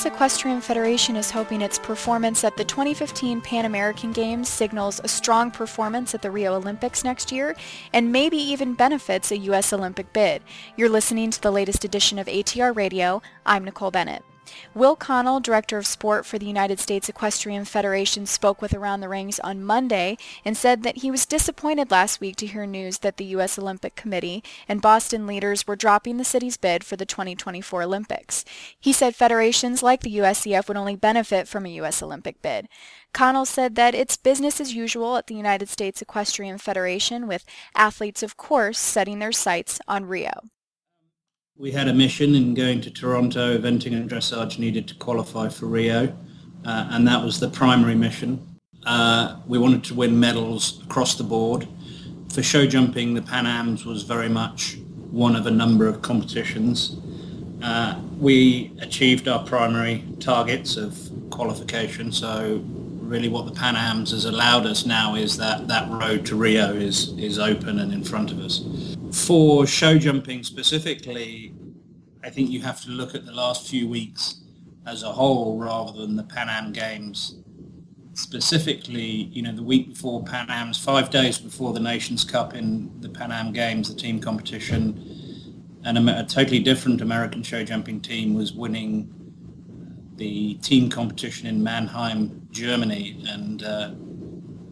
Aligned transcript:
U.S. 0.00 0.06
Equestrian 0.06 0.62
Federation 0.62 1.14
is 1.14 1.30
hoping 1.30 1.60
its 1.60 1.78
performance 1.78 2.42
at 2.42 2.56
the 2.56 2.64
2015 2.64 3.42
Pan 3.42 3.66
American 3.66 4.12
Games 4.12 4.48
signals 4.48 4.98
a 5.04 5.08
strong 5.08 5.50
performance 5.50 6.14
at 6.14 6.22
the 6.22 6.30
Rio 6.30 6.54
Olympics 6.54 7.04
next 7.04 7.30
year 7.30 7.54
and 7.92 8.10
maybe 8.10 8.38
even 8.38 8.72
benefits 8.72 9.30
a 9.30 9.36
U.S. 9.36 9.74
Olympic 9.74 10.10
bid. 10.14 10.40
You're 10.74 10.88
listening 10.88 11.30
to 11.32 11.42
the 11.42 11.52
latest 11.52 11.84
edition 11.84 12.18
of 12.18 12.28
ATR 12.28 12.74
Radio. 12.74 13.20
I'm 13.44 13.62
Nicole 13.62 13.90
Bennett. 13.90 14.24
Will 14.74 14.96
Connell, 14.96 15.40
Director 15.40 15.78
of 15.78 15.86
Sport 15.86 16.24
for 16.24 16.38
the 16.38 16.46
United 16.46 16.78
States 16.78 17.08
Equestrian 17.08 17.64
Federation, 17.64 18.24
spoke 18.26 18.62
with 18.62 18.72
Around 18.72 19.00
the 19.00 19.08
Rings 19.08 19.40
on 19.40 19.64
Monday 19.64 20.16
and 20.44 20.56
said 20.56 20.82
that 20.82 20.98
he 20.98 21.10
was 21.10 21.26
disappointed 21.26 21.90
last 21.90 22.20
week 22.20 22.36
to 22.36 22.46
hear 22.46 22.66
news 22.66 22.98
that 22.98 23.16
the 23.16 23.24
U.S. 23.26 23.58
Olympic 23.58 23.96
Committee 23.96 24.44
and 24.68 24.80
Boston 24.80 25.26
leaders 25.26 25.66
were 25.66 25.76
dropping 25.76 26.16
the 26.16 26.24
city's 26.24 26.56
bid 26.56 26.84
for 26.84 26.96
the 26.96 27.06
2024 27.06 27.82
Olympics. 27.82 28.44
He 28.78 28.92
said 28.92 29.16
federations 29.16 29.82
like 29.82 30.00
the 30.02 30.18
USEF 30.18 30.68
would 30.68 30.76
only 30.76 30.96
benefit 30.96 31.48
from 31.48 31.66
a 31.66 31.70
U.S. 31.70 32.02
Olympic 32.02 32.40
bid. 32.40 32.68
Connell 33.12 33.46
said 33.46 33.74
that 33.74 33.94
it's 33.94 34.16
business 34.16 34.60
as 34.60 34.74
usual 34.74 35.16
at 35.16 35.26
the 35.26 35.34
United 35.34 35.68
States 35.68 36.00
Equestrian 36.00 36.58
Federation, 36.58 37.26
with 37.26 37.44
athletes, 37.74 38.22
of 38.22 38.36
course, 38.36 38.78
setting 38.78 39.18
their 39.18 39.32
sights 39.32 39.80
on 39.88 40.06
Rio 40.06 40.30
we 41.60 41.70
had 41.70 41.88
a 41.88 41.92
mission 41.92 42.34
in 42.34 42.54
going 42.54 42.80
to 42.80 42.90
Toronto. 42.90 43.58
Eventing 43.58 43.92
and 43.92 44.08
dressage 44.08 44.58
needed 44.58 44.88
to 44.88 44.94
qualify 44.94 45.50
for 45.50 45.66
Rio, 45.66 46.16
uh, 46.64 46.88
and 46.90 47.06
that 47.06 47.22
was 47.22 47.38
the 47.38 47.50
primary 47.50 47.94
mission. 47.94 48.58
Uh, 48.86 49.36
we 49.46 49.58
wanted 49.58 49.84
to 49.84 49.94
win 49.94 50.18
medals 50.18 50.82
across 50.84 51.16
the 51.16 51.22
board. 51.22 51.68
For 52.32 52.42
show 52.42 52.66
jumping, 52.66 53.12
the 53.12 53.20
Pan 53.20 53.46
Ams 53.46 53.84
was 53.84 54.04
very 54.04 54.30
much 54.30 54.78
one 55.10 55.36
of 55.36 55.46
a 55.46 55.50
number 55.50 55.86
of 55.86 56.00
competitions. 56.00 56.96
Uh, 57.62 58.00
we 58.18 58.72
achieved 58.80 59.28
our 59.28 59.44
primary 59.44 60.02
targets 60.18 60.78
of 60.78 60.98
qualification, 61.28 62.10
so 62.10 62.64
really 63.10 63.28
what 63.28 63.44
the 63.44 63.52
Pan 63.52 63.74
Ams 63.74 64.12
has 64.12 64.24
allowed 64.24 64.66
us 64.66 64.86
now 64.86 65.16
is 65.16 65.36
that 65.36 65.66
that 65.66 65.90
road 65.90 66.24
to 66.26 66.36
Rio 66.36 66.72
is, 66.72 67.12
is 67.18 67.40
open 67.40 67.80
and 67.80 67.92
in 67.92 68.04
front 68.04 68.30
of 68.30 68.38
us. 68.38 68.64
For 69.12 69.66
show 69.66 69.98
jumping 69.98 70.44
specifically, 70.44 71.52
I 72.22 72.30
think 72.30 72.50
you 72.50 72.60
have 72.62 72.80
to 72.82 72.90
look 72.90 73.16
at 73.16 73.26
the 73.26 73.32
last 73.32 73.68
few 73.68 73.88
weeks 73.88 74.42
as 74.86 75.02
a 75.02 75.10
whole 75.10 75.58
rather 75.58 75.92
than 75.92 76.14
the 76.14 76.22
Pan 76.22 76.48
Am 76.48 76.72
Games 76.72 77.34
specifically, 78.14 79.28
you 79.32 79.42
know, 79.42 79.52
the 79.52 79.62
week 79.62 79.88
before 79.88 80.22
Pan 80.22 80.46
Am's, 80.48 80.78
five 80.78 81.10
days 81.10 81.36
before 81.36 81.72
the 81.72 81.80
Nations 81.80 82.22
Cup 82.22 82.54
in 82.54 82.92
the 83.00 83.08
Pan 83.08 83.32
Am 83.32 83.52
Games, 83.52 83.92
the 83.92 84.00
team 84.00 84.20
competition, 84.20 85.74
and 85.84 85.98
a, 85.98 86.20
a 86.20 86.24
totally 86.24 86.60
different 86.60 87.00
American 87.00 87.42
show 87.42 87.64
jumping 87.64 88.00
team 88.00 88.34
was 88.34 88.52
winning 88.52 89.12
the 90.20 90.54
team 90.56 90.90
competition 90.90 91.48
in 91.48 91.62
Mannheim, 91.62 92.46
Germany, 92.50 93.24
and 93.26 93.62
uh, 93.64 93.90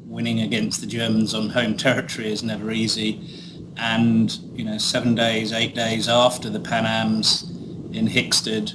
winning 0.05 0.41
against 0.43 0.83
the 0.83 0.87
Germans 0.87 1.35
on 1.35 1.49
home 1.49 1.75
territory 1.77 2.31
is 2.31 2.43
never 2.43 2.71
easy 2.71 3.49
and 3.79 4.39
you 4.55 4.65
know 4.65 4.77
seven 4.77 5.15
days, 5.15 5.53
eight 5.53 5.75
days 5.75 6.09
after 6.09 6.51
the 6.51 6.61
Pan 6.61 6.85
Am's 6.85 7.51
in 7.93 8.07
Hickstead 8.07 8.73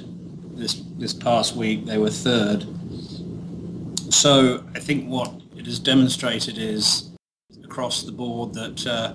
this 0.56 0.82
this 0.96 1.12
past 1.12 1.54
week, 1.54 1.84
they 1.84 1.98
were 1.98 2.10
third. 2.10 2.66
So 4.12 4.64
I 4.74 4.80
think 4.80 5.08
what 5.08 5.32
it 5.56 5.66
has 5.66 5.78
demonstrated 5.78 6.58
is 6.58 7.10
across 7.62 8.02
the 8.02 8.12
board 8.12 8.54
that 8.54 8.86
uh, 8.86 9.14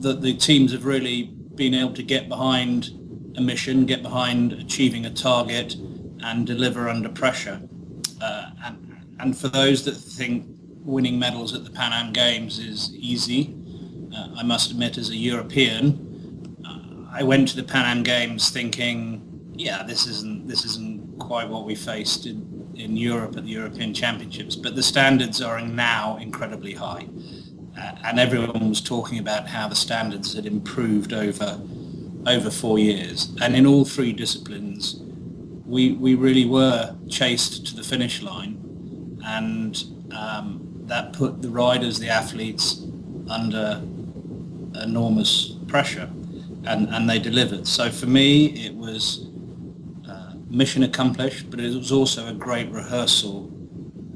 that 0.00 0.20
the 0.22 0.34
teams 0.34 0.72
have 0.72 0.84
really 0.84 1.24
been 1.54 1.74
able 1.74 1.94
to 1.94 2.02
get 2.02 2.28
behind 2.28 2.90
a 3.36 3.40
mission, 3.40 3.86
get 3.86 4.02
behind 4.02 4.52
achieving 4.52 5.06
a 5.06 5.10
target, 5.10 5.76
and 6.22 6.46
deliver 6.46 6.88
under 6.88 7.08
pressure. 7.08 7.60
Uh, 8.20 8.50
and 8.64 8.84
and 9.20 9.36
for 9.36 9.48
those 9.48 9.84
that 9.84 9.96
think 9.96 10.46
winning 10.84 11.18
medals 11.18 11.54
at 11.54 11.64
the 11.64 11.70
Pan 11.70 11.92
Am 11.92 12.12
Games 12.12 12.58
is 12.58 12.94
easy, 12.94 13.54
uh, 14.14 14.28
I 14.36 14.42
must 14.42 14.70
admit, 14.70 14.96
as 14.96 15.10
a 15.10 15.16
European, 15.16 16.56
uh, 16.64 17.18
I 17.18 17.22
went 17.22 17.48
to 17.48 17.56
the 17.56 17.64
Pan 17.64 17.84
Am 17.84 18.02
Games 18.02 18.50
thinking, 18.50 19.52
yeah, 19.54 19.82
this 19.82 20.06
isn't 20.06 20.46
this 20.46 20.64
isn't 20.64 21.18
quite 21.18 21.48
what 21.48 21.64
we 21.64 21.74
faced 21.74 22.26
in, 22.26 22.72
in 22.76 22.96
Europe 22.96 23.36
at 23.36 23.44
the 23.44 23.50
European 23.50 23.92
Championships, 23.92 24.56
but 24.56 24.76
the 24.76 24.82
standards 24.82 25.42
are 25.42 25.60
now 25.60 26.16
incredibly 26.18 26.74
high. 26.74 27.06
Uh, 27.76 27.92
and 28.04 28.18
everyone 28.18 28.68
was 28.68 28.80
talking 28.80 29.18
about 29.18 29.46
how 29.46 29.68
the 29.68 29.74
standards 29.74 30.34
had 30.34 30.46
improved 30.46 31.12
over 31.12 31.60
over 32.26 32.50
four 32.50 32.78
years. 32.78 33.30
And 33.40 33.54
in 33.54 33.66
all 33.66 33.84
three 33.84 34.12
disciplines, 34.12 35.00
we, 35.68 35.92
we 35.92 36.14
really 36.14 36.46
were 36.46 36.96
chased 37.08 37.66
to 37.66 37.76
the 37.76 37.82
finish 37.82 38.22
line. 38.22 39.20
And 39.24 39.82
um, 40.12 40.82
that 40.86 41.12
put 41.12 41.42
the 41.42 41.50
riders, 41.50 41.98
the 41.98 42.08
athletes, 42.08 42.84
under 43.28 43.82
enormous 44.82 45.56
pressure, 45.66 46.10
and, 46.64 46.88
and 46.88 47.08
they 47.08 47.18
delivered. 47.18 47.66
So 47.66 47.90
for 47.90 48.06
me, 48.06 48.46
it 48.66 48.74
was 48.74 49.26
uh, 50.08 50.32
mission 50.48 50.82
accomplished, 50.82 51.50
but 51.50 51.60
it 51.60 51.74
was 51.74 51.92
also 51.92 52.26
a 52.28 52.32
great 52.32 52.70
rehearsal 52.70 53.52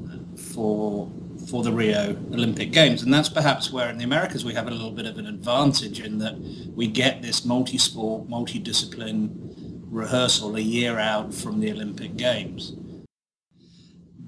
uh, 0.09 0.37
for 0.37 1.11
for 1.49 1.61
the 1.61 1.71
Rio 1.71 2.15
Olympic 2.31 2.71
Games, 2.71 3.03
and 3.03 3.13
that's 3.13 3.27
perhaps 3.27 3.69
where 3.69 3.89
in 3.89 3.97
the 3.97 4.05
Americas 4.05 4.45
we 4.45 4.53
have 4.53 4.67
a 4.67 4.71
little 4.71 4.91
bit 4.91 5.05
of 5.05 5.17
an 5.17 5.27
advantage 5.27 5.99
in 5.99 6.17
that 6.19 6.35
we 6.73 6.87
get 6.87 7.21
this 7.21 7.43
multi-sport, 7.43 8.29
multi-discipline 8.29 9.53
rehearsal 9.93 10.55
a 10.55 10.61
year 10.61 10.99
out 10.99 11.33
from 11.33 11.59
the 11.59 11.71
Olympic 11.71 12.15
Games. 12.17 12.73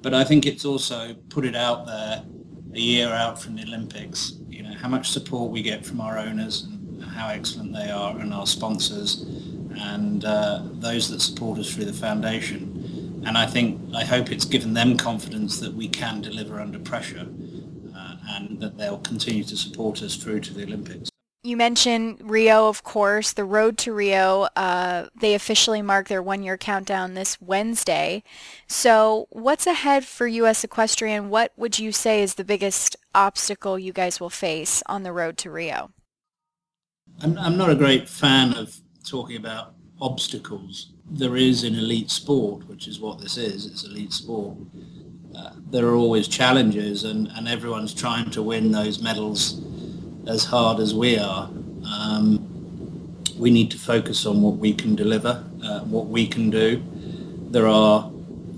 But 0.01 0.13
I 0.13 0.23
think 0.23 0.45
it's 0.45 0.65
also 0.65 1.15
put 1.29 1.45
it 1.45 1.55
out 1.55 1.85
there 1.85 2.23
a 2.73 2.79
year 2.79 3.09
out 3.09 3.41
from 3.41 3.55
the 3.55 3.63
Olympics 3.63 4.33
you 4.55 4.63
know 4.63 4.73
how 4.73 4.87
much 4.87 5.09
support 5.09 5.51
we 5.51 5.61
get 5.61 5.85
from 5.85 5.99
our 5.99 6.17
owners 6.17 6.63
and 6.63 7.03
how 7.03 7.27
excellent 7.27 7.73
they 7.73 7.89
are 7.89 8.17
and 8.17 8.33
our 8.33 8.47
sponsors 8.47 9.21
and 9.77 10.23
uh, 10.23 10.61
those 10.75 11.09
that 11.09 11.21
support 11.21 11.59
us 11.59 11.73
through 11.73 11.85
the 11.85 11.93
foundation. 11.93 13.21
And 13.25 13.37
I 13.37 13.47
think 13.47 13.81
I 13.93 14.05
hope 14.05 14.31
it's 14.31 14.45
given 14.45 14.73
them 14.73 14.97
confidence 14.97 15.59
that 15.59 15.73
we 15.73 15.89
can 15.89 16.21
deliver 16.21 16.61
under 16.61 16.79
pressure 16.79 17.27
uh, 17.95 18.15
and 18.29 18.61
that 18.61 18.77
they'll 18.77 18.99
continue 18.99 19.43
to 19.43 19.57
support 19.57 20.01
us 20.01 20.15
through 20.15 20.39
to 20.41 20.53
the 20.53 20.63
Olympics. 20.63 21.09
You 21.45 21.57
mentioned 21.57 22.19
Rio, 22.23 22.67
of 22.67 22.83
course, 22.83 23.31
the 23.31 23.45
road 23.45 23.77
to 23.77 23.93
Rio. 23.93 24.47
Uh, 24.55 25.09
they 25.15 25.35
officially 25.35 25.83
mark 25.83 26.07
their 26.07 26.23
one-year 26.23 26.57
countdown 26.57 27.13
this 27.13 27.39
Wednesday. 27.39 28.23
So 28.65 29.27
what's 29.29 29.67
ahead 29.67 30.05
for 30.05 30.25
U.S. 30.25 30.63
Equestrian? 30.63 31.29
What 31.29 31.51
would 31.55 31.77
you 31.77 31.91
say 31.91 32.23
is 32.23 32.33
the 32.33 32.43
biggest 32.43 32.95
obstacle 33.13 33.77
you 33.77 33.93
guys 33.93 34.19
will 34.19 34.31
face 34.31 34.81
on 34.87 35.03
the 35.03 35.11
road 35.11 35.37
to 35.37 35.51
Rio? 35.51 35.91
I'm, 37.21 37.37
I'm 37.37 37.57
not 37.57 37.69
a 37.69 37.75
great 37.75 38.09
fan 38.09 38.55
of 38.55 38.77
talking 39.07 39.37
about 39.37 39.75
obstacles. 40.01 40.93
There 41.07 41.35
is 41.35 41.63
an 41.63 41.75
elite 41.75 42.09
sport, 42.09 42.67
which 42.67 42.87
is 42.87 42.99
what 42.99 43.19
this 43.19 43.37
is. 43.37 43.67
It's 43.67 43.83
elite 43.83 44.13
sport. 44.13 44.57
Uh, 45.37 45.51
there 45.69 45.85
are 45.85 45.95
always 45.95 46.27
challenges 46.27 47.03
and, 47.03 47.27
and 47.35 47.47
everyone's 47.47 47.93
trying 47.93 48.31
to 48.31 48.41
win 48.41 48.71
those 48.71 48.99
medals 48.99 49.61
as 50.27 50.45
hard 50.45 50.79
as 50.79 50.93
we 50.93 51.17
are, 51.17 51.49
um, 51.85 52.39
we 53.37 53.51
need 53.51 53.69
to 53.71 53.77
focus 53.77 54.25
on 54.25 54.41
what 54.41 54.57
we 54.57 54.73
can 54.73 54.95
deliver, 54.95 55.43
uh, 55.63 55.81
what 55.81 56.07
we 56.07 56.27
can 56.27 56.49
do. 56.49 56.83
There 57.51 57.67
are 57.67 58.09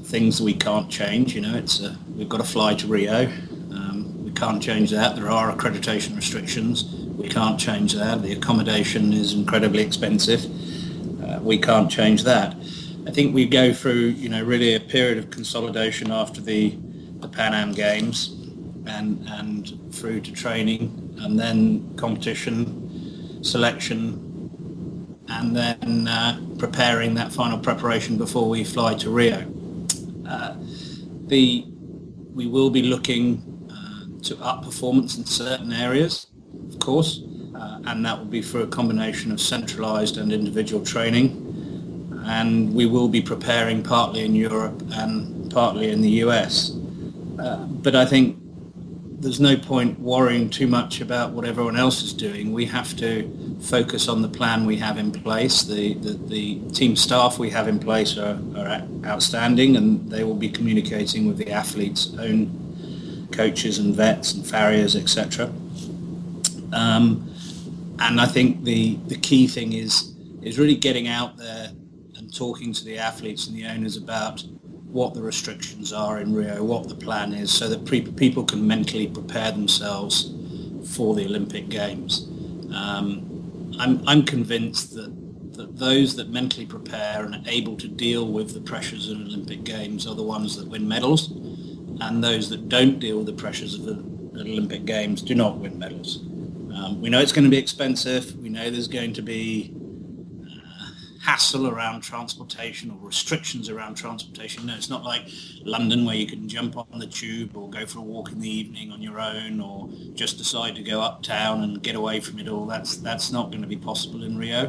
things 0.03 0.41
we 0.41 0.53
can't 0.53 0.89
change. 0.89 1.35
You 1.35 1.41
know, 1.41 1.55
it's 1.55 1.81
a, 1.81 1.97
we've 2.15 2.29
got 2.29 2.37
to 2.37 2.43
fly 2.43 2.75
to 2.75 2.87
Rio. 2.87 3.25
Um, 3.71 4.23
we 4.23 4.31
can't 4.31 4.61
change 4.61 4.91
that. 4.91 5.15
There 5.15 5.29
are 5.29 5.53
accreditation 5.53 6.15
restrictions. 6.15 6.85
We 7.17 7.27
can't 7.27 7.59
change 7.59 7.93
that. 7.93 8.21
The 8.21 8.33
accommodation 8.33 9.11
is 9.11 9.33
incredibly 9.33 9.83
expensive. 9.83 10.45
Uh, 11.23 11.39
we 11.41 11.57
can't 11.57 11.91
change 11.91 12.23
that. 12.23 12.55
I 13.05 13.11
think 13.11 13.33
we 13.33 13.45
go 13.45 13.73
through, 13.73 14.15
you 14.17 14.29
know, 14.29 14.43
really 14.43 14.75
a 14.75 14.79
period 14.79 15.17
of 15.17 15.31
consolidation 15.31 16.11
after 16.11 16.41
the, 16.41 16.77
the 17.19 17.27
Pan 17.27 17.53
Am 17.53 17.71
Games 17.71 18.36
and, 18.87 19.27
and 19.29 19.93
through 19.93 20.21
to 20.21 20.31
training 20.31 21.15
and 21.21 21.39
then 21.39 21.95
competition, 21.95 23.43
selection, 23.43 24.23
and 25.29 25.55
then 25.55 26.07
uh, 26.07 26.39
preparing 26.57 27.13
that 27.15 27.31
final 27.31 27.59
preparation 27.59 28.17
before 28.17 28.49
we 28.49 28.63
fly 28.63 28.93
to 28.95 29.09
Rio. 29.09 29.45
Uh, 30.27 30.55
the, 31.27 31.65
we 32.33 32.47
will 32.47 32.69
be 32.69 32.83
looking 32.83 33.43
uh, 33.71 34.21
to 34.23 34.37
up 34.41 34.63
performance 34.63 35.17
in 35.17 35.25
certain 35.25 35.73
areas, 35.73 36.27
of 36.69 36.79
course, 36.79 37.21
uh, 37.55 37.79
and 37.85 38.05
that 38.05 38.17
will 38.17 38.25
be 38.25 38.41
through 38.41 38.63
a 38.63 38.67
combination 38.67 39.31
of 39.31 39.41
centralized 39.41 40.17
and 40.17 40.31
individual 40.31 40.83
training. 40.83 41.43
And 42.25 42.73
we 42.73 42.85
will 42.85 43.07
be 43.07 43.21
preparing 43.21 43.83
partly 43.83 44.25
in 44.25 44.35
Europe 44.35 44.81
and 44.91 45.51
partly 45.51 45.91
in 45.91 46.01
the 46.01 46.09
US. 46.25 46.71
Uh, 47.39 47.65
but 47.67 47.95
I 47.95 48.05
think 48.05 48.37
there's 49.19 49.39
no 49.39 49.57
point 49.57 49.99
worrying 49.99 50.49
too 50.49 50.67
much 50.67 51.01
about 51.01 51.31
what 51.31 51.43
everyone 51.43 51.75
else 51.75 52.03
is 52.03 52.13
doing. 52.13 52.53
We 52.53 52.65
have 52.65 52.95
to 52.97 53.57
focus 53.61 54.07
on 54.07 54.21
the 54.21 54.27
plan 54.27 54.65
we 54.65 54.77
have 54.77 54.99
in 54.99 55.11
place. 55.11 55.63
The, 55.63 55.95
the, 55.95 56.13
the 56.13 56.69
team 56.69 56.95
staff 56.95 57.39
we 57.39 57.49
have 57.49 57.67
in 57.67 57.79
place 57.79 58.15
are, 58.17 58.39
are 58.55 58.83
outstanding 59.05 59.75
and 59.75 60.09
they 60.11 60.23
will 60.23 60.35
be 60.35 60.49
communicating 60.49 61.27
with 61.27 61.37
the 61.37 61.51
athletes' 61.51 62.13
own 62.19 63.27
coaches 63.31 63.79
and 63.79 63.95
vets 63.95 64.33
and 64.33 64.45
farriers, 64.45 64.95
etc. 64.95 65.51
Um, 66.71 67.33
and 67.99 68.21
I 68.21 68.27
think 68.27 68.63
the, 68.63 68.97
the 69.07 69.17
key 69.17 69.47
thing 69.47 69.73
is 69.73 70.13
is 70.43 70.59
really 70.59 70.75
getting 70.75 71.07
out 71.07 71.35
there 71.35 71.71
and 72.15 72.33
talking 72.33 72.71
to 72.71 72.85
the 72.85 72.97
athletes 72.99 73.47
and 73.47 73.57
the 73.57 73.65
owners 73.65 73.97
about 73.97 74.43
what 74.91 75.13
the 75.13 75.21
restrictions 75.21 75.91
are 75.91 76.19
in 76.19 76.33
Rio, 76.33 76.63
what 76.63 76.87
the 76.87 76.95
plan 76.95 77.33
is, 77.33 77.51
so 77.51 77.67
that 77.67 77.85
pre- 77.85 78.01
people 78.01 78.43
can 78.43 78.65
mentally 78.65 79.07
prepare 79.07 79.51
themselves 79.51 80.33
for 80.95 81.13
the 81.15 81.25
Olympic 81.25 81.69
Games. 81.69 82.27
Um, 82.73 83.75
I'm, 83.79 84.07
I'm 84.07 84.23
convinced 84.23 84.95
that, 84.95 85.11
that 85.57 85.77
those 85.77 86.15
that 86.15 86.29
mentally 86.29 86.65
prepare 86.65 87.25
and 87.25 87.35
are 87.35 87.49
able 87.49 87.75
to 87.77 87.87
deal 87.87 88.27
with 88.27 88.53
the 88.53 88.61
pressures 88.61 89.09
of 89.09 89.17
Olympic 89.17 89.63
Games 89.63 90.07
are 90.07 90.15
the 90.15 90.23
ones 90.23 90.55
that 90.57 90.67
win 90.67 90.87
medals, 90.87 91.31
and 91.99 92.23
those 92.23 92.49
that 92.49 92.69
don't 92.69 92.99
deal 92.99 93.17
with 93.17 93.25
the 93.25 93.33
pressures 93.33 93.73
of 93.75 93.83
the 93.83 94.17
Olympic 94.39 94.85
Games 94.85 95.21
do 95.21 95.35
not 95.35 95.57
win 95.57 95.77
medals. 95.77 96.17
Um, 96.73 97.01
we 97.01 97.09
know 97.09 97.19
it's 97.19 97.31
going 97.31 97.45
to 97.45 97.49
be 97.49 97.57
expensive. 97.57 98.37
We 98.37 98.49
know 98.49 98.69
there's 98.69 98.87
going 98.87 99.13
to 99.13 99.21
be 99.21 99.73
hassle 101.27 101.67
around 101.67 101.99
transportation 102.01 102.89
or 102.89 102.97
restrictions 103.05 103.69
around 103.69 103.95
transportation. 103.95 104.65
No, 104.65 104.75
it's 104.75 104.89
not 104.89 105.03
like 105.03 105.23
London 105.61 106.05
where 106.05 106.15
you 106.15 106.25
can 106.25 106.47
jump 106.47 106.77
on 106.77 106.99
the 106.99 107.05
tube 107.05 107.57
or 107.57 107.69
go 107.69 107.85
for 107.85 107.99
a 107.99 108.01
walk 108.01 108.31
in 108.31 108.39
the 108.39 108.49
evening 108.49 108.93
on 108.93 109.01
your 109.01 109.19
own 109.19 109.59
or 109.59 109.89
just 110.13 110.37
decide 110.37 110.73
to 110.77 110.83
go 110.83 111.01
uptown 111.01 111.63
and 111.63 111.83
get 111.83 111.95
away 111.95 112.21
from 112.21 112.39
it 112.39 112.47
all. 112.47 112.65
That's 112.65 112.95
that's 112.95 113.29
not 113.29 113.51
going 113.51 113.61
to 113.61 113.67
be 113.67 113.75
possible 113.75 114.23
in 114.23 114.37
Rio. 114.37 114.67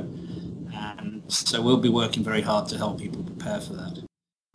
And 0.75 1.23
so 1.29 1.63
we'll 1.63 1.77
be 1.77 1.89
working 1.89 2.25
very 2.25 2.43
hard 2.43 2.69
to 2.71 2.77
help 2.77 2.99
people 2.99 3.23
prepare 3.23 3.61
for 3.61 3.75
that. 3.75 4.08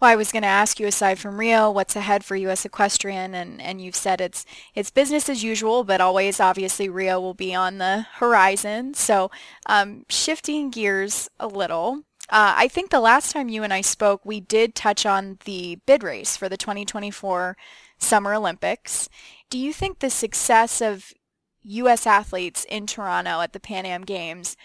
Well, 0.03 0.11
I 0.11 0.17
was 0.17 0.33
going 0.33 0.43
to 0.43 0.49
ask 0.49 0.81
you, 0.81 0.87
aside 0.87 1.17
from 1.17 1.39
Rio, 1.39 1.71
what's 1.71 1.95
ahead 1.95 2.25
for 2.25 2.35
U.S. 2.35 2.65
Equestrian, 2.65 3.33
and, 3.33 3.61
and 3.61 3.79
you've 3.79 3.95
said 3.95 4.19
it's 4.19 4.45
it's 4.75 4.91
business 4.91 5.29
as 5.29 5.45
usual, 5.45 5.85
but 5.85 6.01
always 6.01 6.41
obviously 6.41 6.89
Rio 6.89 7.21
will 7.21 7.33
be 7.33 7.55
on 7.55 7.77
the 7.77 8.05
horizon. 8.15 8.95
So, 8.95 9.31
um, 9.65 10.03
shifting 10.09 10.71
gears 10.71 11.29
a 11.39 11.47
little, 11.47 12.01
uh, 12.29 12.53
I 12.57 12.67
think 12.67 12.89
the 12.89 12.99
last 12.99 13.31
time 13.31 13.47
you 13.47 13.63
and 13.63 13.73
I 13.73 13.79
spoke, 13.79 14.25
we 14.25 14.41
did 14.41 14.75
touch 14.75 15.05
on 15.05 15.37
the 15.45 15.79
bid 15.85 16.03
race 16.03 16.35
for 16.35 16.49
the 16.49 16.57
2024 16.57 17.55
Summer 17.97 18.33
Olympics. 18.33 19.07
Do 19.49 19.57
you 19.57 19.71
think 19.71 19.99
the 19.99 20.09
success 20.09 20.81
of 20.81 21.13
U.S. 21.61 22.05
athletes 22.05 22.65
in 22.67 22.87
Toronto 22.87 23.39
at 23.39 23.53
the 23.53 23.59
Pan 23.61 23.85
Am 23.85 24.01
Games 24.01 24.57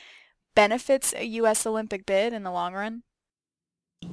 benefits 0.56 1.14
a 1.14 1.24
U.S. 1.26 1.64
Olympic 1.64 2.06
bid 2.06 2.32
in 2.32 2.42
the 2.42 2.50
long 2.50 2.74
run? 2.74 3.04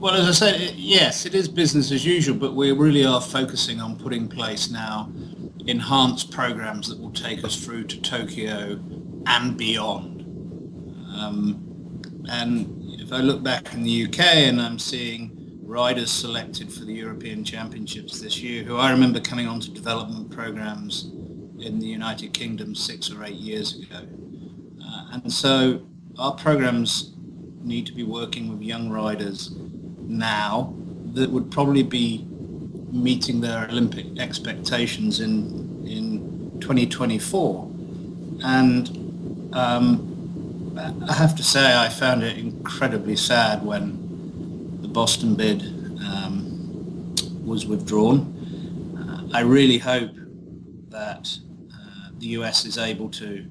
Well, 0.05 0.13
as 0.13 0.27
I 0.27 0.31
said, 0.33 0.75
yes, 0.75 1.25
it 1.25 1.33
is 1.33 1.47
business 1.47 1.91
as 1.91 2.05
usual, 2.05 2.35
but 2.35 2.53
we 2.53 2.71
really 2.73 3.05
are 3.05 3.21
focusing 3.21 3.79
on 3.79 3.97
putting 3.97 4.23
in 4.23 4.27
place 4.27 4.69
now 4.69 5.09
enhanced 5.67 6.31
programs 6.31 6.89
that 6.89 6.99
will 6.99 7.11
take 7.11 7.43
us 7.43 7.63
through 7.63 7.85
to 7.85 8.01
Tokyo 8.01 8.79
and 9.25 9.57
beyond. 9.57 10.21
Um, 11.17 12.03
and 12.29 12.83
if 12.99 13.13
I 13.13 13.21
look 13.21 13.41
back 13.41 13.73
in 13.73 13.83
the 13.83 14.05
UK 14.05 14.19
and 14.19 14.61
I'm 14.61 14.77
seeing 14.77 15.59
riders 15.63 16.11
selected 16.11 16.71
for 16.71 16.83
the 16.83 16.93
European 16.93 17.43
Championships 17.43 18.19
this 18.19 18.43
year, 18.43 18.63
who 18.63 18.77
I 18.77 18.91
remember 18.91 19.19
coming 19.21 19.47
onto 19.47 19.73
development 19.73 20.29
programs 20.29 21.05
in 21.59 21.79
the 21.79 21.88
United 21.88 22.33
Kingdom 22.33 22.75
six 22.75 23.11
or 23.11 23.23
eight 23.23 23.38
years 23.38 23.79
ago. 23.79 24.05
Uh, 24.85 25.07
and 25.13 25.31
so 25.31 25.88
our 26.19 26.33
programs 26.35 27.13
need 27.63 27.88
to 27.88 27.93
be 27.93 28.03
working 28.03 28.51
with 28.51 28.61
young 28.61 28.89
riders 28.91 29.55
now 30.07 30.73
that 31.13 31.29
would 31.29 31.51
probably 31.51 31.83
be 31.83 32.25
meeting 32.91 33.41
their 33.41 33.67
Olympic 33.69 34.05
expectations 34.19 35.19
in 35.19 35.85
in 35.85 36.59
2024. 36.61 37.71
And 38.43 39.53
um, 39.53 40.15
I 41.07 41.13
have 41.13 41.35
to 41.35 41.43
say, 41.43 41.77
I 41.77 41.89
found 41.89 42.23
it 42.23 42.37
incredibly 42.37 43.15
sad 43.15 43.63
when 43.65 44.77
the 44.81 44.87
Boston 44.87 45.35
bid 45.35 45.61
um, 46.01 47.15
was 47.43 47.65
withdrawn. 47.65 48.33
Uh, 48.97 49.37
I 49.37 49.41
really 49.41 49.77
hope 49.77 50.11
that 50.89 51.37
uh, 51.71 52.09
the 52.17 52.27
US 52.27 52.65
is 52.65 52.77
able 52.77 53.09
to 53.11 53.45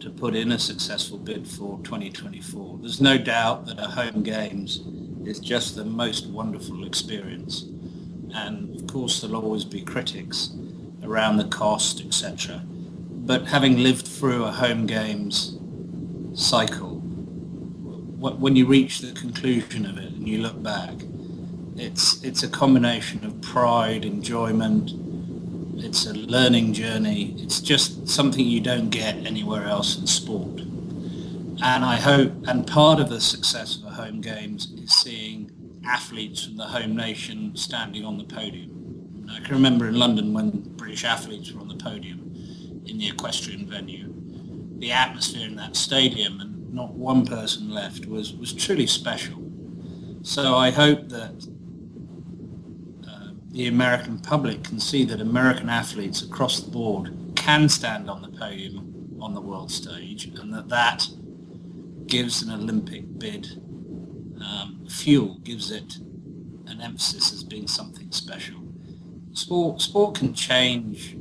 to 0.00 0.10
put 0.10 0.34
in 0.34 0.52
a 0.52 0.58
successful 0.58 1.16
bid 1.16 1.46
for 1.48 1.78
2024. 1.84 2.78
There's 2.80 3.00
no 3.00 3.16
doubt 3.16 3.64
that 3.66 3.78
a 3.78 3.86
home 3.86 4.22
games 4.22 4.80
is 5.26 5.38
just 5.38 5.76
the 5.76 5.84
most 5.84 6.26
wonderful 6.28 6.86
experience. 6.86 7.62
And 8.34 8.78
of 8.80 8.86
course 8.86 9.20
there'll 9.20 9.36
always 9.36 9.64
be 9.64 9.80
critics 9.82 10.50
around 11.02 11.36
the 11.36 11.44
cost, 11.44 12.00
etc. 12.00 12.62
But 12.66 13.46
having 13.46 13.78
lived 13.78 14.06
through 14.06 14.44
a 14.44 14.50
home 14.50 14.86
games 14.86 15.58
cycle, 16.34 17.00
when 18.18 18.56
you 18.56 18.66
reach 18.66 19.00
the 19.00 19.12
conclusion 19.12 19.86
of 19.86 19.98
it 19.98 20.12
and 20.12 20.26
you 20.26 20.38
look 20.38 20.62
back, 20.62 20.94
it's 21.76 22.22
it's 22.22 22.42
a 22.42 22.48
combination 22.48 23.24
of 23.24 23.40
pride, 23.40 24.04
enjoyment. 24.04 24.92
It's 25.76 26.06
a 26.06 26.14
learning 26.14 26.72
journey. 26.72 27.34
It's 27.38 27.60
just 27.60 28.08
something 28.08 28.46
you 28.46 28.60
don't 28.60 28.90
get 28.90 29.16
anywhere 29.26 29.64
else 29.64 29.98
in 29.98 30.06
sport. 30.06 30.62
And 31.62 31.84
I 31.84 31.96
hope, 31.96 32.32
and 32.46 32.66
part 32.66 33.00
of 33.00 33.08
the 33.08 33.20
success 33.20 33.76
of 33.76 33.84
a 33.84 33.90
home 33.90 34.20
games 34.20 34.72
is 34.72 34.92
seeing 34.92 35.50
athletes 35.86 36.44
from 36.44 36.56
the 36.56 36.64
home 36.64 36.96
nation 36.96 37.54
standing 37.56 38.04
on 38.04 38.18
the 38.18 38.24
podium. 38.24 39.26
I 39.30 39.40
can 39.40 39.54
remember 39.54 39.88
in 39.88 39.98
London 39.98 40.32
when 40.32 40.50
British 40.76 41.04
athletes 41.04 41.52
were 41.52 41.60
on 41.60 41.68
the 41.68 41.76
podium 41.76 42.82
in 42.86 42.98
the 42.98 43.08
equestrian 43.08 43.68
venue. 43.68 44.12
The 44.78 44.92
atmosphere 44.92 45.46
in 45.46 45.56
that 45.56 45.76
stadium 45.76 46.40
and 46.40 46.74
not 46.74 46.92
one 46.92 47.24
person 47.24 47.70
left 47.70 48.06
was, 48.06 48.34
was 48.34 48.52
truly 48.52 48.86
special. 48.86 49.40
So 50.22 50.56
I 50.56 50.70
hope 50.70 51.08
that 51.10 51.46
uh, 53.08 53.30
the 53.50 53.68
American 53.68 54.18
public 54.18 54.64
can 54.64 54.80
see 54.80 55.04
that 55.04 55.20
American 55.20 55.68
athletes 55.68 56.22
across 56.22 56.60
the 56.60 56.70
board 56.70 57.14
can 57.36 57.68
stand 57.68 58.10
on 58.10 58.22
the 58.22 58.28
podium 58.28 59.18
on 59.20 59.34
the 59.34 59.40
world 59.40 59.70
stage 59.70 60.26
and 60.26 60.52
that 60.52 60.68
that 60.68 61.08
gives 62.14 62.42
an 62.42 62.52
Olympic 62.52 63.18
bid 63.18 63.60
um, 64.40 64.86
fuel, 64.88 65.36
gives 65.42 65.72
it 65.72 65.96
an 66.68 66.80
emphasis 66.80 67.32
as 67.32 67.42
being 67.42 67.66
something 67.66 68.12
special. 68.12 68.62
Sport, 69.32 69.80
sport 69.80 70.14
can 70.14 70.32
change. 70.32 71.16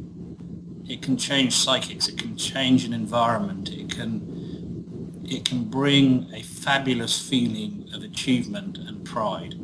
It 0.87 1.01
can 1.01 1.17
change 1.17 1.55
psychics. 1.55 2.07
It 2.07 2.19
can 2.19 2.37
change 2.37 2.85
an 2.85 2.93
environment. 2.93 3.69
It 3.69 3.89
can 3.89 5.25
it 5.25 5.45
can 5.45 5.63
bring 5.63 6.29
a 6.31 6.43
fabulous 6.43 7.19
feeling 7.27 7.89
of 7.91 8.03
achievement 8.03 8.77
and 8.77 9.03
pride. 9.03 9.55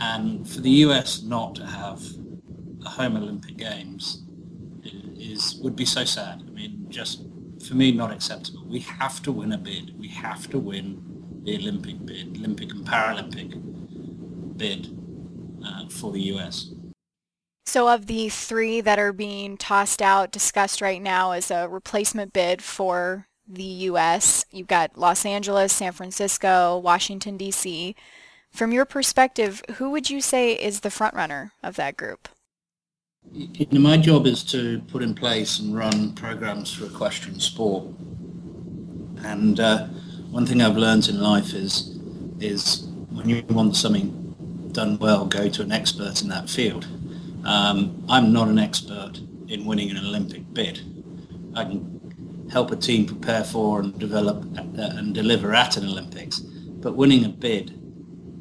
And 0.00 0.48
for 0.48 0.60
the 0.60 0.70
US 0.86 1.20
not 1.20 1.56
to 1.56 1.66
have 1.66 2.00
a 2.86 2.90
home 2.90 3.16
Olympic 3.16 3.56
Games 3.56 4.22
is 4.84 5.56
would 5.64 5.74
be 5.74 5.84
so 5.84 6.04
sad. 6.04 6.44
I 6.46 6.50
mean, 6.52 6.86
just 6.90 7.24
for 7.70 7.76
me, 7.76 7.92
not 7.92 8.10
acceptable. 8.10 8.64
We 8.66 8.80
have 8.80 9.22
to 9.22 9.30
win 9.30 9.52
a 9.52 9.58
bid. 9.58 9.98
We 9.98 10.08
have 10.08 10.50
to 10.50 10.58
win 10.58 11.40
the 11.44 11.56
Olympic 11.56 12.04
bid, 12.04 12.36
Olympic 12.36 12.72
and 12.72 12.84
Paralympic 12.84 14.56
bid 14.56 14.94
uh, 15.64 15.88
for 15.88 16.10
the 16.10 16.20
US. 16.32 16.70
So 17.66 17.88
of 17.88 18.06
the 18.06 18.28
three 18.28 18.80
that 18.80 18.98
are 18.98 19.12
being 19.12 19.56
tossed 19.56 20.02
out, 20.02 20.32
discussed 20.32 20.80
right 20.80 21.00
now 21.00 21.30
as 21.30 21.52
a 21.52 21.68
replacement 21.68 22.32
bid 22.32 22.60
for 22.60 23.28
the 23.46 23.62
U.S., 23.62 24.44
you've 24.50 24.66
got 24.66 24.98
Los 24.98 25.24
Angeles, 25.24 25.72
San 25.72 25.92
Francisco, 25.92 26.76
Washington, 26.76 27.36
D.C. 27.36 27.94
From 28.50 28.72
your 28.72 28.84
perspective, 28.84 29.62
who 29.76 29.90
would 29.90 30.10
you 30.10 30.20
say 30.20 30.52
is 30.54 30.80
the 30.80 30.88
frontrunner 30.88 31.52
of 31.62 31.76
that 31.76 31.96
group? 31.96 32.28
You 33.32 33.66
know, 33.70 33.80
my 33.80 33.96
job 33.96 34.26
is 34.26 34.42
to 34.44 34.80
put 34.88 35.02
in 35.02 35.14
place 35.14 35.60
and 35.60 35.76
run 35.76 36.14
programs 36.14 36.72
for 36.72 36.86
equestrian 36.86 37.38
sport. 37.38 37.84
And 39.22 39.60
uh, 39.60 39.86
one 40.30 40.46
thing 40.46 40.60
I've 40.60 40.76
learned 40.76 41.08
in 41.08 41.20
life 41.20 41.54
is 41.54 41.96
is 42.40 42.88
when 43.10 43.28
you 43.28 43.42
want 43.50 43.76
something 43.76 44.70
done 44.72 44.98
well, 44.98 45.26
go 45.26 45.48
to 45.48 45.62
an 45.62 45.72
expert 45.72 46.22
in 46.22 46.28
that 46.28 46.48
field. 46.48 46.88
Um, 47.44 48.04
I'm 48.08 48.32
not 48.32 48.48
an 48.48 48.58
expert 48.58 49.20
in 49.48 49.64
winning 49.64 49.90
an 49.90 49.98
Olympic 49.98 50.52
bid. 50.52 50.80
I 51.54 51.64
can 51.64 52.48
help 52.50 52.70
a 52.72 52.76
team 52.76 53.06
prepare 53.06 53.44
for 53.44 53.80
and 53.80 53.96
develop 53.98 54.44
uh, 54.58 54.62
and 54.76 55.14
deliver 55.14 55.54
at 55.54 55.76
an 55.76 55.86
Olympics, 55.86 56.40
but 56.40 56.96
winning 56.96 57.24
a 57.24 57.28
bid 57.28 57.78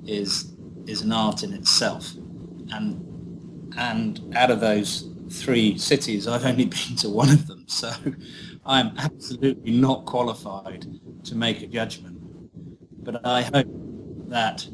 is 0.06 0.54
is 0.88 1.02
an 1.02 1.12
art 1.12 1.44
in 1.44 1.54
itself. 1.54 2.14
And 2.72 3.06
and 3.78 4.34
out 4.36 4.52
of 4.52 4.60
those 4.60 5.10
three 5.30 5.78
cities, 5.78 6.28
I've 6.28 6.46
only 6.46 6.66
been 6.88 6.96
to 6.98 7.10
one 7.10 7.30
of 7.30 7.48
them, 7.48 7.66
so 7.68 7.92
I'm 8.66 8.98
absolutely 8.98 9.72
not 9.72 10.06
qualified 10.06 10.86
to 11.26 11.36
make 11.36 11.62
a 11.62 11.68
judgment. 11.68 12.18
But 13.04 13.26
I 13.26 13.44
hope 13.44 13.68
that 14.30 14.68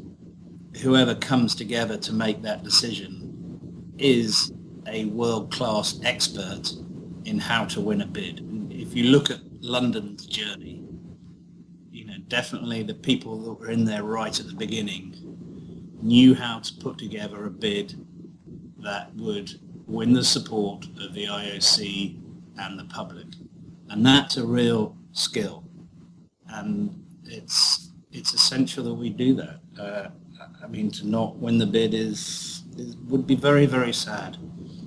whoever 0.82 1.14
comes 1.14 1.54
together 1.54 1.96
to 1.98 2.12
make 2.12 2.42
that 2.42 2.62
decision 2.62 3.94
is 3.98 4.52
a 4.86 5.06
world-class 5.06 6.00
expert 6.04 6.72
in 7.24 7.38
how 7.38 7.64
to 7.64 7.80
win 7.80 8.02
a 8.02 8.06
bid. 8.06 8.46
If 8.70 8.94
you 8.94 9.04
look 9.04 9.30
at 9.30 9.40
London's 9.60 10.26
journey, 10.26 10.84
you 11.90 12.04
know, 12.04 12.18
definitely 12.28 12.82
the 12.82 12.94
people 12.94 13.40
that 13.42 13.52
were 13.54 13.70
in 13.70 13.84
there 13.84 14.04
right 14.04 14.38
at 14.38 14.46
the 14.46 14.54
beginning 14.54 15.14
knew 16.02 16.34
how 16.34 16.60
to 16.60 16.74
put 16.74 16.98
together 16.98 17.46
a 17.46 17.50
bid 17.50 18.06
that 18.86 19.12
would 19.16 19.50
win 19.86 20.12
the 20.12 20.22
support 20.22 20.86
of 21.00 21.12
the 21.12 21.24
IOC 21.24 22.16
and 22.58 22.78
the 22.78 22.84
public. 22.84 23.26
And 23.90 24.06
that's 24.06 24.36
a 24.36 24.46
real 24.46 24.96
skill. 25.12 25.64
And 26.48 27.04
it's, 27.24 27.90
it's 28.12 28.32
essential 28.32 28.84
that 28.84 28.94
we 28.94 29.10
do 29.10 29.34
that. 29.34 29.60
Uh, 29.78 30.08
I 30.62 30.68
mean, 30.68 30.90
to 30.92 31.06
not 31.06 31.36
win 31.36 31.58
the 31.58 31.66
bid 31.66 31.94
is, 31.94 32.62
is, 32.78 32.96
would 33.08 33.26
be 33.26 33.34
very, 33.34 33.66
very 33.66 33.92
sad. 33.92 34.38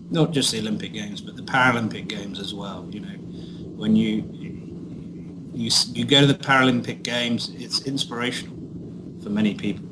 Not 0.10 0.32
just 0.32 0.54
the 0.54 0.60
Olympic 0.60 0.94
Games, 0.94 1.20
but 1.20 1.36
the 1.36 1.44
Paralympic 1.44 2.08
Games 2.08 2.40
as 2.40 2.54
well. 2.54 2.88
You 2.90 3.02
know, 3.02 3.18
when 3.76 3.96
you 3.96 4.24
you 5.54 5.70
you 5.94 6.06
go 6.06 6.22
to 6.22 6.26
the 6.26 6.34
Paralympic 6.34 7.04
Games, 7.04 7.52
it's 7.56 7.86
inspirational 7.86 8.56
for 9.22 9.30
many 9.30 9.54
people. 9.54 9.86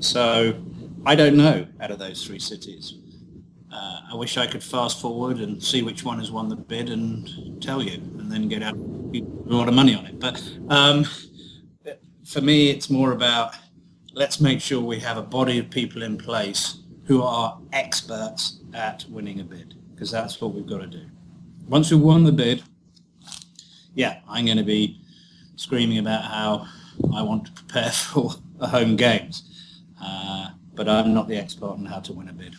So 0.00 0.60
I 1.06 1.14
don't 1.14 1.36
know 1.36 1.66
out 1.80 1.92
of 1.92 2.00
those 2.00 2.26
three 2.26 2.40
cities. 2.40 2.94
Uh, 3.72 4.00
I 4.12 4.14
wish 4.14 4.36
I 4.36 4.46
could 4.46 4.62
fast 4.62 5.00
forward 5.00 5.38
and 5.38 5.62
see 5.62 5.82
which 5.82 6.04
one 6.04 6.18
has 6.18 6.30
won 6.30 6.48
the 6.48 6.56
bid 6.56 6.88
and 6.88 7.62
tell 7.62 7.82
you, 7.82 7.94
and 7.94 8.30
then 8.32 8.48
get 8.48 8.62
out 8.62 8.74
a 8.74 9.22
lot 9.44 9.68
of 9.68 9.74
money 9.74 9.94
on 9.94 10.06
it. 10.06 10.18
But 10.18 10.42
um, 10.68 11.06
for 12.24 12.40
me, 12.40 12.70
it's 12.70 12.88
more 12.88 13.12
about 13.12 13.54
let's 14.14 14.40
make 14.40 14.60
sure 14.60 14.80
we 14.80 14.98
have 14.98 15.16
a 15.16 15.22
body 15.22 15.58
of 15.58 15.70
people 15.70 16.02
in 16.02 16.16
place 16.18 16.78
who 17.04 17.22
are 17.22 17.58
experts 17.72 18.60
at 18.74 19.04
winning 19.08 19.40
a 19.40 19.44
bid, 19.44 19.74
because 19.94 20.10
that's 20.10 20.40
what 20.40 20.54
we've 20.54 20.66
got 20.66 20.78
to 20.78 20.86
do. 20.86 21.06
Once 21.68 21.90
we've 21.90 22.00
won 22.00 22.24
the 22.24 22.32
bid, 22.32 22.62
yeah, 23.94 24.20
I'm 24.28 24.44
going 24.44 24.58
to 24.58 24.64
be 24.64 25.00
screaming 25.56 25.98
about 25.98 26.24
how 26.24 26.66
I 27.14 27.22
want 27.22 27.46
to 27.46 27.52
prepare 27.52 27.90
for 27.92 28.32
the 28.58 28.66
home 28.66 28.96
games. 28.96 29.44
Uh, 30.02 30.50
but 30.74 30.88
I'm 30.88 31.12
not 31.12 31.28
the 31.28 31.36
expert 31.36 31.66
on 31.66 31.84
how 31.84 32.00
to 32.00 32.12
win 32.12 32.28
a 32.28 32.32
bid. 32.32 32.54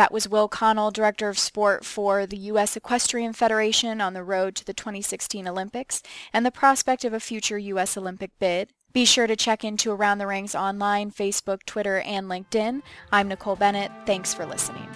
That 0.00 0.12
was 0.12 0.26
Will 0.26 0.48
Connell, 0.48 0.90
Director 0.90 1.28
of 1.28 1.38
Sport 1.38 1.84
for 1.84 2.24
the 2.24 2.38
U.S. 2.38 2.74
Equestrian 2.74 3.34
Federation 3.34 4.00
on 4.00 4.14
the 4.14 4.24
road 4.24 4.56
to 4.56 4.64
the 4.64 4.72
2016 4.72 5.46
Olympics 5.46 6.02
and 6.32 6.46
the 6.46 6.50
prospect 6.50 7.04
of 7.04 7.12
a 7.12 7.20
future 7.20 7.58
U.S. 7.58 7.98
Olympic 7.98 8.30
bid. 8.38 8.70
Be 8.94 9.04
sure 9.04 9.26
to 9.26 9.36
check 9.36 9.62
into 9.62 9.92
Around 9.92 10.16
the 10.16 10.26
Rings 10.26 10.54
online, 10.54 11.10
Facebook, 11.10 11.66
Twitter, 11.66 12.00
and 12.00 12.28
LinkedIn. 12.28 12.80
I'm 13.12 13.28
Nicole 13.28 13.56
Bennett. 13.56 13.92
Thanks 14.06 14.32
for 14.32 14.46
listening. 14.46 14.88